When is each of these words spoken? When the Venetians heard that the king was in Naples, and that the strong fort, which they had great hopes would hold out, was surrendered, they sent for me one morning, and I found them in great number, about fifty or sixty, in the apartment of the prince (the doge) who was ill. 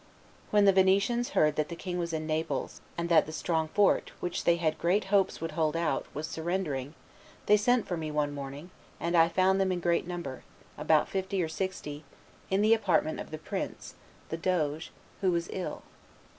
When 0.49 0.65
the 0.65 0.73
Venetians 0.73 1.29
heard 1.37 1.57
that 1.57 1.69
the 1.69 1.75
king 1.75 1.99
was 1.99 2.11
in 2.11 2.25
Naples, 2.25 2.81
and 2.97 3.07
that 3.09 3.27
the 3.27 3.31
strong 3.31 3.67
fort, 3.67 4.11
which 4.19 4.45
they 4.45 4.55
had 4.55 4.79
great 4.79 5.03
hopes 5.13 5.39
would 5.39 5.51
hold 5.51 5.77
out, 5.77 6.07
was 6.11 6.25
surrendered, 6.25 6.93
they 7.45 7.55
sent 7.55 7.85
for 7.85 7.95
me 7.97 8.09
one 8.09 8.33
morning, 8.33 8.71
and 8.99 9.15
I 9.15 9.29
found 9.29 9.61
them 9.61 9.71
in 9.71 9.79
great 9.79 10.07
number, 10.07 10.43
about 10.75 11.07
fifty 11.07 11.39
or 11.43 11.47
sixty, 11.47 12.03
in 12.49 12.63
the 12.63 12.73
apartment 12.73 13.19
of 13.19 13.29
the 13.29 13.37
prince 13.37 13.93
(the 14.29 14.37
doge) 14.37 14.89
who 15.21 15.31
was 15.31 15.47
ill. 15.53 15.83